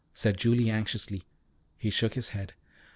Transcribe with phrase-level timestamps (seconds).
[0.15, 1.21] said Julie anxiously.
[1.77, 2.55] He shook his head.